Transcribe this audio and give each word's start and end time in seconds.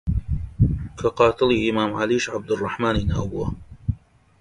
کە 0.99 1.07
قاتڵی 1.17 1.57
ئیمام 1.63 1.91
عەلیش 1.99 2.25
عەبدوڕڕەحمانی 2.33 3.07
ناو 3.11 3.25
بووە 3.31 3.47